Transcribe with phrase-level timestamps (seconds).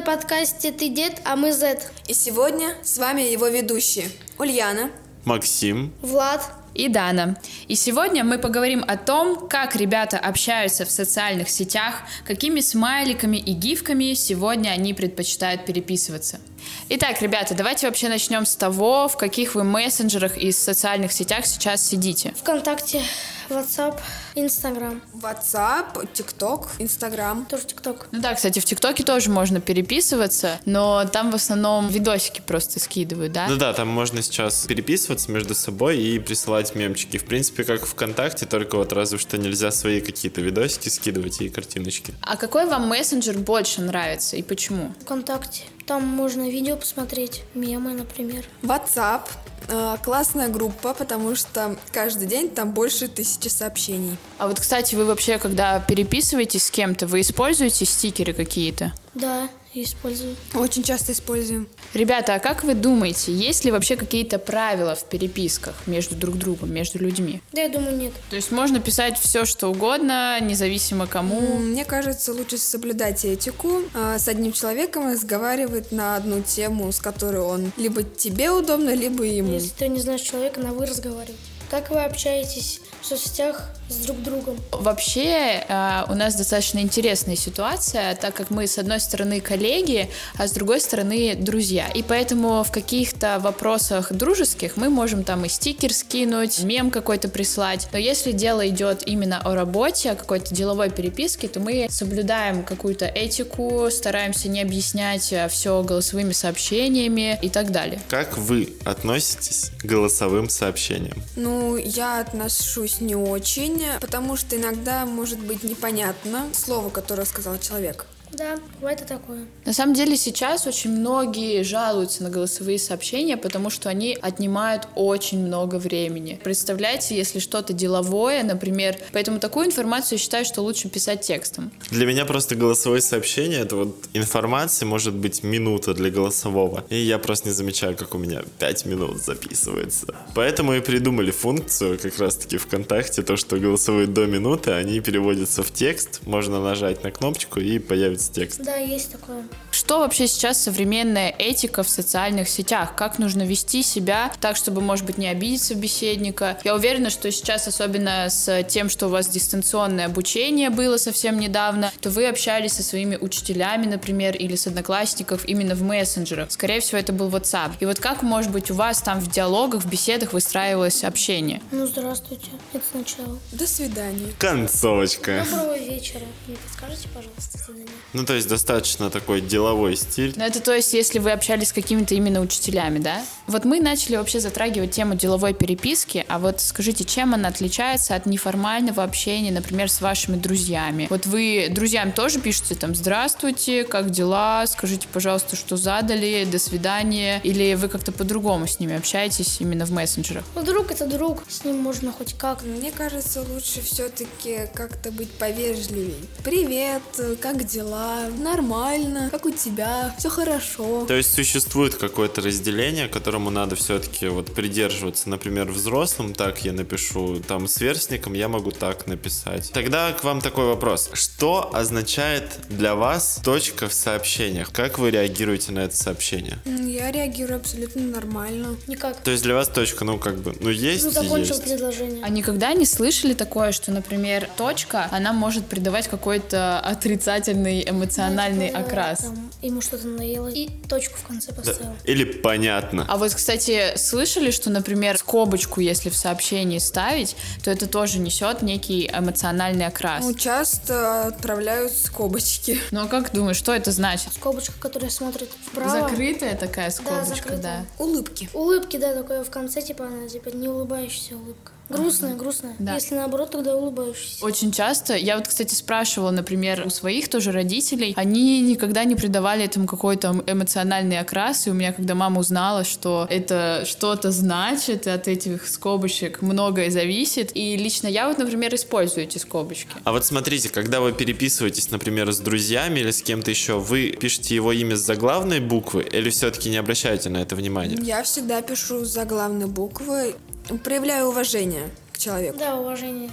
[0.00, 1.78] на подкасте «Ты дед, а мы Z».
[2.08, 4.90] И сегодня с вами его ведущие Ульяна,
[5.26, 6.40] Максим, Влад.
[6.72, 7.36] и Дана.
[7.68, 13.52] И сегодня мы поговорим о том, как ребята общаются в социальных сетях, какими смайликами и
[13.52, 16.40] гифками сегодня они предпочитают переписываться.
[16.88, 21.86] Итак, ребята, давайте вообще начнем с того, в каких вы мессенджерах и социальных сетях сейчас
[21.86, 22.32] сидите.
[22.38, 23.02] ВКонтакте,
[23.50, 24.00] WhatsApp,
[24.34, 25.00] Instagram.
[25.14, 27.46] WhatsApp, TikTok, Instagram.
[27.48, 28.08] Тоже ТикТок.
[28.12, 33.32] Ну да, кстати, в ТикТоке тоже можно переписываться, но там в основном видосики просто скидывают,
[33.32, 33.48] да?
[33.48, 37.16] Ну да, там можно сейчас переписываться между собой и присылать мемчики.
[37.16, 42.14] В принципе, как ВКонтакте, только вот разве что нельзя свои какие-то видосики скидывать и картиночки.
[42.22, 44.94] А какой вам мессенджер больше нравится и почему?
[45.02, 45.64] ВКонтакте.
[45.90, 48.44] Там можно видео посмотреть, мемы, например.
[48.62, 49.22] WhatsApp.
[49.66, 54.16] э, Классная группа, потому что каждый день там больше тысячи сообщений.
[54.38, 58.92] А вот, кстати, вы вообще, когда переписываетесь с кем-то, вы используете стикеры какие-то?
[59.14, 60.36] Да, использую.
[60.54, 61.68] Очень часто используем.
[61.94, 66.72] Ребята, а как вы думаете, есть ли вообще какие-то правила в переписках между друг другом,
[66.72, 67.40] между людьми?
[67.52, 68.12] Да, я думаю, нет.
[68.30, 71.58] То есть можно писать все, что угодно, независимо кому.
[71.58, 77.42] Мне кажется, лучше соблюдать этику, а, с одним человеком разговаривать на одну тему, с которой
[77.42, 79.52] он либо тебе удобно, либо ему.
[79.52, 81.36] Если ты не знаешь человека, на вы разговаривать.
[81.70, 84.56] Как вы общаетесь в соцсетях с друг другом?
[84.72, 90.46] Вообще э, у нас достаточно интересная ситуация, так как мы с одной стороны коллеги, а
[90.46, 91.88] с другой стороны друзья.
[91.88, 97.88] И поэтому в каких-то вопросах дружеских мы можем там и стикер скинуть, мем какой-то прислать.
[97.92, 103.06] Но если дело идет именно о работе, о какой-то деловой переписке, то мы соблюдаем какую-то
[103.06, 108.00] этику, стараемся не объяснять все голосовыми сообщениями и так далее.
[108.08, 111.22] Как вы относитесь к голосовым сообщениям?
[111.36, 118.06] Ну, я отношусь не очень, потому что иногда может быть непонятно слово, которое сказал человек.
[118.32, 119.46] Да, бывает и такое.
[119.64, 125.44] На самом деле сейчас очень многие жалуются на голосовые сообщения, потому что они отнимают очень
[125.44, 126.40] много времени.
[126.42, 131.72] Представляете, если что-то деловое, например, поэтому такую информацию я считаю, что лучше писать текстом.
[131.90, 136.84] Для меня просто голосовое сообщение, это вот информация, может быть минута для голосового.
[136.88, 140.14] И я просто не замечаю, как у меня 5 минут записывается.
[140.34, 145.72] Поэтому и придумали функцию как раз-таки ВКонтакте, то, что голосовые до минуты, они переводятся в
[145.72, 148.60] текст, можно нажать на кнопочку и появится текст.
[148.62, 149.44] Да, есть такое.
[149.70, 152.94] Что вообще сейчас современная этика в социальных сетях?
[152.96, 156.58] Как нужно вести себя так, чтобы, может быть, не обидеть собеседника?
[156.64, 161.92] Я уверена, что сейчас, особенно с тем, что у вас дистанционное обучение было совсем недавно,
[162.00, 166.50] то вы общались со своими учителями, например, или с одноклассников именно в мессенджерах.
[166.50, 167.72] Скорее всего, это был WhatsApp.
[167.80, 171.62] И вот как, может быть, у вас там в диалогах, в беседах выстраивалось общение?
[171.70, 172.48] Ну, здравствуйте.
[172.72, 173.38] Это сначала.
[173.52, 174.32] До свидания.
[174.38, 175.46] Концовочка.
[175.50, 176.24] Доброго вечера.
[176.46, 177.88] Не подскажите, пожалуйста, свидание.
[178.12, 180.34] Ну, то есть достаточно такой деловой стиль.
[180.36, 183.24] Ну, это то есть, если вы общались с какими-то именно учителями, да?
[183.46, 188.26] Вот мы начали вообще затрагивать тему деловой переписки, а вот скажите, чем она отличается от
[188.26, 191.06] неформального общения, например, с вашими друзьями?
[191.08, 194.66] Вот вы друзьям тоже пишете там «Здравствуйте, как дела?
[194.66, 196.44] Скажите, пожалуйста, что задали?
[196.50, 197.40] До свидания».
[197.44, 200.44] Или вы как-то по-другому с ними общаетесь именно в мессенджерах?
[200.56, 201.44] Ну, друг это друг.
[201.48, 202.62] С ним можно хоть как.
[202.62, 206.28] Мне кажется, лучше все-таки как-то быть повежливей.
[206.42, 207.02] Привет,
[207.40, 207.99] как дела?
[208.38, 209.28] Нормально.
[209.30, 210.14] Как у тебя?
[210.18, 211.04] Все хорошо.
[211.06, 215.28] То есть существует какое-то разделение, которому надо все-таки вот придерживаться.
[215.28, 219.70] Например, взрослым так я напишу, там сверстникам я могу так написать.
[219.72, 221.10] Тогда к вам такой вопрос.
[221.12, 224.72] Что означает для вас точка в сообщениях?
[224.72, 226.58] Как вы реагируете на это сообщение?
[226.64, 228.76] Я реагирую абсолютно нормально.
[228.86, 229.20] Никак.
[229.20, 231.64] То есть для вас точка, ну как бы, ну есть Ну, закончил есть.
[231.64, 232.22] предложение.
[232.24, 238.80] А никогда не слышали такое, что, например, точка, она может придавать какой-то отрицательный эмоциональный Типа,
[238.80, 239.18] окрас?
[239.20, 240.48] там, ему что-то надоело.
[240.48, 241.56] И точку в конце Да.
[241.62, 241.96] поставил.
[242.04, 243.04] Или понятно.
[243.08, 248.62] А вот, кстати, слышали, что, например, скобочку, если в сообщении ставить, то это тоже несет
[248.62, 250.24] некий эмоциональный окрас.
[250.24, 252.78] Ну, часто отправляют скобочки.
[252.90, 254.32] Ну а как думаешь, что это значит?
[254.34, 255.90] Скобочка, которая смотрит вправо.
[256.08, 257.60] Закрытая такая скобочка, закрытая.
[257.98, 258.04] да.
[258.04, 258.48] Улыбки.
[258.54, 261.72] Улыбки, да, такое в конце, типа она, типа, не улыбающаяся улыбка.
[261.90, 262.74] Грустная, грустная.
[262.78, 262.94] Да.
[262.94, 264.44] Если наоборот, тогда улыбающаяся.
[264.44, 269.64] Очень часто, я вот, кстати, спрашивала, например, у своих тоже родителей, они никогда не придавали
[269.64, 275.26] этому какой-то эмоциональный окрас, и у меня, когда мама узнала, что это что-то значит, от
[275.26, 279.88] этих скобочек многое зависит, и лично я вот, например, использую эти скобочки.
[280.04, 284.54] А вот смотрите, когда вы переписываетесь, например, с друзьями или с кем-то еще, вы пишете
[284.54, 287.98] его имя с заглавной буквы или все-таки не обращаете на это внимания?
[288.00, 290.34] Я всегда пишу заглавные буквы,
[290.78, 292.58] проявляю уважение к человеку.
[292.58, 293.30] Да, уважение.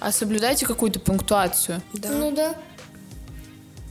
[0.00, 1.82] А соблюдайте какую-то пунктуацию.
[1.92, 2.10] Да.
[2.10, 2.54] Ну да.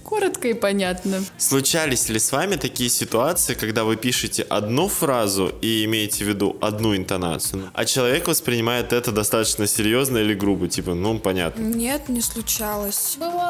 [0.03, 1.23] Коротко и понятно.
[1.37, 6.57] Случались ли с вами такие ситуации, когда вы пишете одну фразу и имеете в виду
[6.61, 11.61] одну интонацию, а человек воспринимает это достаточно серьезно или грубо, типа, ну, понятно.
[11.61, 13.17] Нет, не случалось.
[13.19, 13.48] Бывало.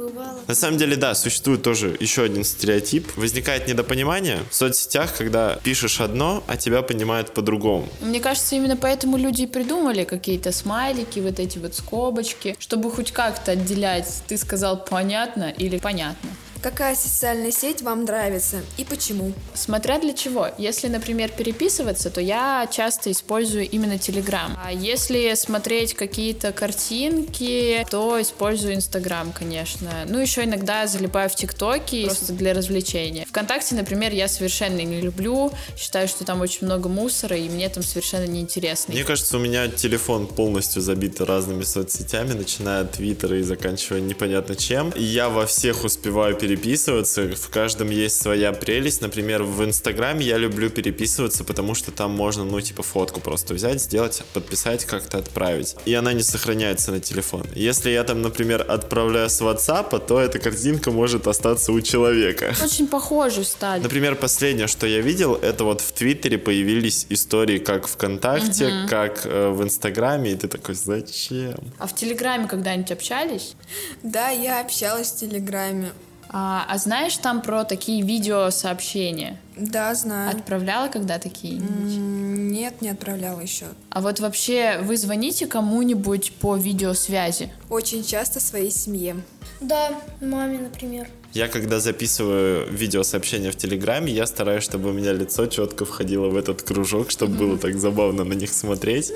[0.00, 0.38] Бывало.
[0.48, 3.14] На самом деле, да, существует тоже еще один стереотип.
[3.18, 7.86] Возникает недопонимание в соцсетях, когда пишешь одно, а тебя понимают по-другому.
[8.00, 13.12] Мне кажется, именно поэтому люди и придумали какие-то смайлики, вот эти вот скобочки, чтобы хоть
[13.12, 16.30] как-то отделять, ты сказал понятно или понятно.
[16.62, 19.32] Какая социальная сеть вам нравится и почему?
[19.54, 20.48] Смотря для чего.
[20.58, 24.50] Если, например, переписываться, то я часто использую именно Telegram.
[24.62, 29.90] А если смотреть какие-то картинки, то использую Instagram, конечно.
[30.06, 33.24] Ну, еще иногда залипаю в ТикТоке просто для развлечения.
[33.24, 35.52] Вконтакте, например, я совершенно не люблю.
[35.78, 38.92] Считаю, что там очень много мусора, и мне там совершенно неинтересно.
[38.92, 44.56] Мне кажется, у меня телефон полностью забит разными соцсетями, начиная от Твиттера и заканчивая непонятно
[44.56, 44.90] чем.
[44.90, 47.28] И я во всех успеваю переписываться переписываться.
[47.36, 49.02] В каждом есть своя прелесть.
[49.02, 53.80] Например, в Инстаграме я люблю переписываться, потому что там можно, ну, типа, фотку просто взять,
[53.80, 55.76] сделать, подписать, как-то отправить.
[55.84, 57.46] И она не сохраняется на телефон.
[57.54, 62.54] Если я там, например, отправляю с WhatsApp, то эта картинка может остаться у человека.
[62.64, 63.82] Очень похоже стали.
[63.82, 68.88] Например, последнее, что я видел, это вот в Твиттере появились истории как ВКонтакте, угу.
[68.88, 71.58] как э, в Инстаграме, и ты такой, зачем?
[71.78, 73.54] А в Телеграме когда-нибудь общались?
[74.02, 75.92] Да, я общалась в Телеграме.
[76.32, 79.36] А, а знаешь там про такие видеосообщения?
[79.56, 80.30] Да, знаю.
[80.30, 81.58] Отправляла когда такие?
[81.58, 83.66] Нет, не отправляла еще.
[83.90, 87.52] А вот вообще вы звоните кому-нибудь по видеосвязи?
[87.68, 89.16] Очень часто своей семье.
[89.60, 89.90] Да,
[90.20, 91.08] маме, например.
[91.32, 96.36] Я когда записываю видеосообщения в Телеграме, я стараюсь, чтобы у меня лицо четко входило в
[96.36, 99.12] этот кружок, чтобы было так забавно на них смотреть.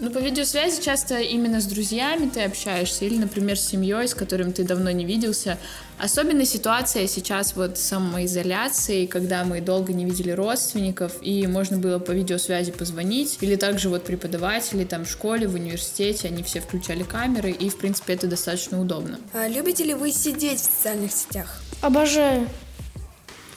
[0.00, 4.52] Ну, по видеосвязи часто именно с друзьями ты общаешься, или, например, с семьей, с которым
[4.52, 5.56] ты давно не виделся.
[5.96, 12.00] Особенная ситуация сейчас вот с самоизоляцией, когда мы долго не видели родственников, и можно было
[12.00, 17.04] по видеосвязи позвонить, или также вот преподаватели там в школе, в университете, они все включали
[17.04, 19.20] камеры, и, в принципе, это достаточно удобно.
[19.32, 21.43] А любите ли вы сидеть в социальных сетях?
[21.80, 22.48] Обожаю.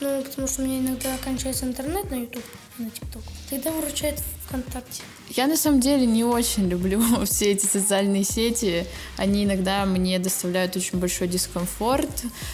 [0.00, 2.44] Ну, потому что у меня иногда кончается интернет на YouTube
[2.78, 3.22] на TikTok.
[3.50, 5.02] Тогда выручает ВКонтакте.
[5.36, 8.86] Я на самом деле не очень люблю все эти социальные сети.
[9.16, 12.08] Они иногда мне доставляют очень большой дискомфорт.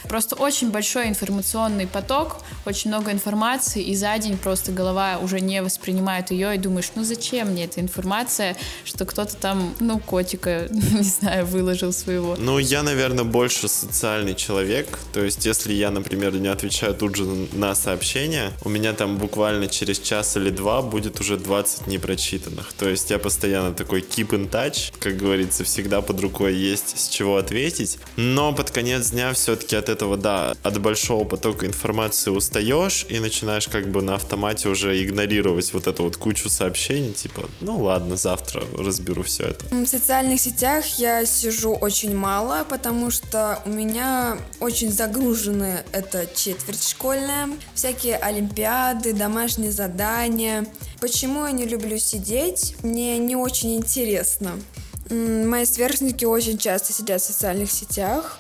[0.09, 5.63] Просто очень большой информационный поток, очень много информации, и за день просто голова уже не
[5.63, 11.03] воспринимает ее, и думаешь, ну зачем мне эта информация, что кто-то там, ну, котика, не
[11.03, 12.37] знаю, выложил своего.
[12.39, 14.99] Ну, я, наверное, больше социальный человек.
[15.13, 19.69] То есть, если я, например, не отвечаю тут же на сообщения, у меня там буквально
[19.69, 22.64] через час или два будет уже 20 непрочитанных.
[22.73, 27.09] То есть я постоянно такой keep in touch, как говорится, всегда под рукой есть с
[27.09, 27.99] чего ответить.
[28.17, 33.69] Но под конец дня все-таки от этого, да, от большого потока информации устаешь и начинаешь
[33.69, 38.63] как бы на автомате уже игнорировать вот эту вот кучу сообщений, типа, ну ладно, завтра
[38.77, 39.65] разберу все это.
[39.75, 46.87] В социальных сетях я сижу очень мало, потому что у меня очень загружены это четверть
[46.87, 50.67] школьная, всякие олимпиады, домашние задания.
[51.05, 52.77] Почему я не люблю сидеть?
[52.83, 54.59] Мне не очень интересно.
[55.11, 58.39] Мои сверстники очень часто сидят в социальных сетях.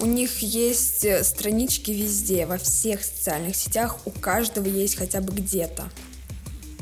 [0.00, 5.32] У них есть э, странички везде, во всех социальных сетях, у каждого есть хотя бы
[5.32, 5.84] где-то.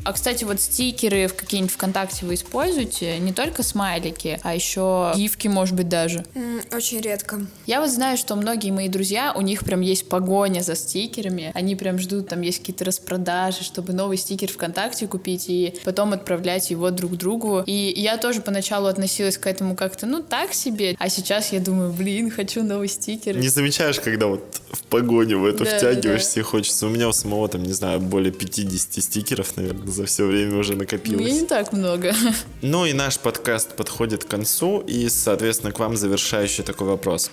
[0.03, 3.19] А, кстати, вот стикеры в какие-нибудь ВКонтакте вы используете?
[3.19, 6.25] Не только смайлики, а еще гифки, может быть, даже?
[6.71, 7.45] Очень редко.
[7.67, 11.51] Я вот знаю, что многие мои друзья, у них прям есть погоня за стикерами.
[11.53, 16.71] Они прям ждут, там есть какие-то распродажи, чтобы новый стикер ВКонтакте купить и потом отправлять
[16.71, 17.63] его друг другу.
[17.65, 20.95] И я тоже поначалу относилась к этому как-то, ну, так себе.
[20.97, 23.37] А сейчас я думаю, блин, хочу новый стикер.
[23.37, 26.41] Не замечаешь, когда вот в погоню в эту да, втягиваешься да.
[26.41, 26.87] и хочется.
[26.87, 30.75] У меня у самого там, не знаю, более 50 стикеров, наверное, за все время уже
[30.75, 31.21] накопилось.
[31.21, 32.13] Мне не так много.
[32.61, 37.31] Ну и наш подкаст подходит к концу, и, соответственно, к вам завершающий такой вопрос.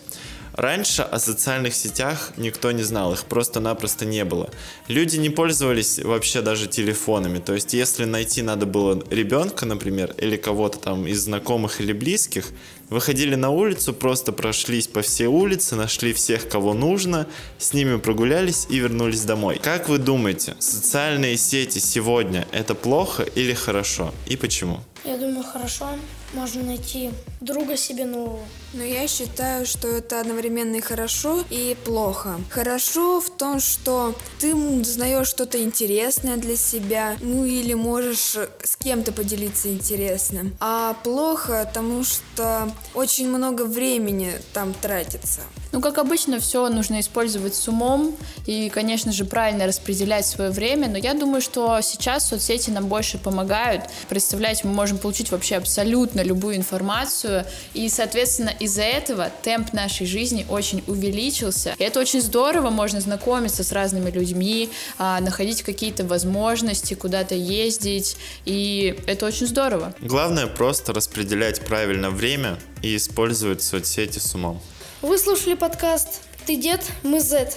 [0.59, 4.51] Раньше о социальных сетях никто не знал, их просто-напросто не было.
[4.89, 7.39] Люди не пользовались вообще даже телефонами.
[7.39, 12.47] То есть, если найти надо было ребенка, например, или кого-то там из знакомых или близких,
[12.91, 17.27] выходили на улицу, просто прошлись по всей улице, нашли всех, кого нужно,
[17.59, 19.61] с ними прогулялись и вернулись домой.
[19.63, 24.13] Как вы думаете, социальные сети сегодня это плохо или хорошо?
[24.27, 24.81] И почему?
[25.05, 25.87] Я думаю, хорошо
[26.35, 28.41] можно найти друга себе нового.
[28.75, 32.39] Но я считаю, что это одновременно и хорошо, и плохо.
[32.51, 39.13] Хорошо в том, что ты узнаешь что-то интересное для себя, ну или можешь с кем-то
[39.13, 40.57] поделиться интересным.
[40.61, 45.41] А плохо, потому что очень много времени там тратится.
[45.71, 50.89] Ну, как обычно, все нужно использовать с умом и, конечно же, правильно распределять свое время,
[50.89, 53.83] но я думаю, что сейчас соцсети нам больше помогают.
[54.09, 57.45] Представлять мы можем получить вообще абсолютно любую информацию,
[57.75, 61.75] и, соответственно, из-за этого темп нашей жизни очень увеличился.
[61.79, 68.17] И это очень здорово, можно знакомиться с разными людьми, а, находить какие-то возможности, куда-то ездить,
[68.47, 69.95] и это очень здорово.
[70.01, 74.63] Главное просто распределять правильно время и использовать соцсети с умом.
[75.01, 77.53] Вы слушали подкаст «Ты дед, мы Z».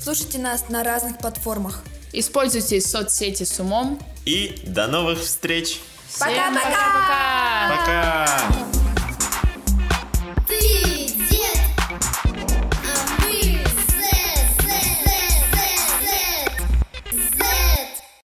[0.00, 1.84] Слушайте нас на разных платформах.
[2.12, 4.00] Используйте соцсети с умом.
[4.24, 5.78] И до новых встреч!
[6.08, 7.76] Всем пока-пока!
[7.78, 8.71] Пока!